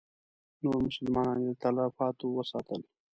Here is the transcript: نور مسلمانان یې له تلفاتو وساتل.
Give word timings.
نور 0.63 0.77
مسلمانان 0.87 1.37
یې 1.41 1.45
له 1.49 1.53
تلفاتو 1.63 2.25
وساتل. 2.37 2.81